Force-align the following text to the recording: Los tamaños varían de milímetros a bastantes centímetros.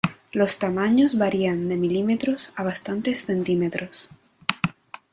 Los 0.31 0.57
tamaños 0.57 1.15
varían 1.19 1.69
de 1.69 1.77
milímetros 1.77 2.53
a 2.55 2.63
bastantes 2.63 3.23
centímetros. 3.23 4.09